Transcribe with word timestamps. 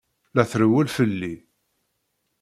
La 0.35 0.43
trewwel 0.51 0.87
fell-i. 0.95 1.35